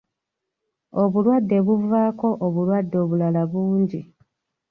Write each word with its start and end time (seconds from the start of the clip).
Obulwadde 1.01 1.57
buvaako 1.65 2.27
obulwadde 2.45 2.95
obulala 3.03 3.41
bungi. 3.51 4.01